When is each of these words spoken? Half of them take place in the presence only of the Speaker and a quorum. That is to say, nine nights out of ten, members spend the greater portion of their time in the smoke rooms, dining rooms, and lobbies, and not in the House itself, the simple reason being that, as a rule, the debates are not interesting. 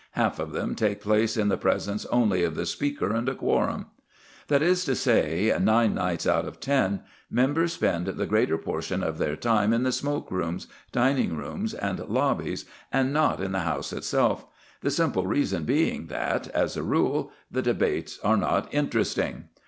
Half 0.13 0.39
of 0.39 0.51
them 0.51 0.73
take 0.73 0.99
place 0.99 1.37
in 1.37 1.49
the 1.49 1.57
presence 1.59 2.07
only 2.07 2.43
of 2.43 2.55
the 2.55 2.65
Speaker 2.65 3.13
and 3.13 3.29
a 3.29 3.35
quorum. 3.35 3.85
That 4.47 4.63
is 4.63 4.83
to 4.85 4.95
say, 4.95 5.55
nine 5.61 5.93
nights 5.93 6.25
out 6.25 6.45
of 6.45 6.59
ten, 6.59 7.01
members 7.29 7.73
spend 7.73 8.07
the 8.07 8.25
greater 8.25 8.57
portion 8.57 9.03
of 9.03 9.19
their 9.19 9.35
time 9.35 9.73
in 9.73 9.83
the 9.83 9.91
smoke 9.91 10.31
rooms, 10.31 10.65
dining 10.91 11.37
rooms, 11.37 11.75
and 11.75 11.99
lobbies, 11.99 12.65
and 12.91 13.13
not 13.13 13.39
in 13.43 13.51
the 13.51 13.59
House 13.59 13.93
itself, 13.93 14.47
the 14.81 14.89
simple 14.89 15.27
reason 15.27 15.65
being 15.65 16.07
that, 16.07 16.47
as 16.47 16.75
a 16.75 16.81
rule, 16.81 17.31
the 17.51 17.61
debates 17.61 18.17
are 18.23 18.37
not 18.37 18.73
interesting. 18.73 19.49